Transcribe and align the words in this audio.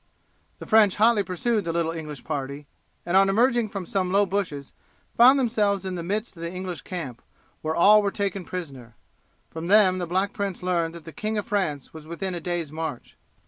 The 0.57 0.65
French 0.65 0.95
hotly 0.95 1.21
pursued 1.21 1.63
the 1.63 1.71
little 1.71 1.91
English 1.91 2.23
party, 2.23 2.65
and 3.05 3.15
on 3.15 3.29
emerging 3.29 3.69
from 3.69 3.85
some 3.85 4.11
low 4.11 4.25
bushes 4.25 4.73
found 5.15 5.37
themselves 5.37 5.85
in 5.85 5.93
the 5.93 6.01
midst 6.01 6.35
of 6.35 6.41
the 6.41 6.51
English 6.51 6.81
camp, 6.81 7.21
where 7.61 7.75
all 7.75 8.01
were 8.01 8.09
taken 8.09 8.43
prisoners. 8.43 8.93
From 9.51 9.67
them 9.67 9.99
the 9.99 10.07
Black 10.07 10.33
Prince 10.33 10.63
learned 10.63 10.95
that 10.95 11.05
the 11.05 11.13
King 11.13 11.37
of 11.37 11.45
France 11.45 11.93
was 11.93 12.07
within 12.07 12.33
a 12.33 12.39
day's 12.41 12.71
march. 12.71 13.15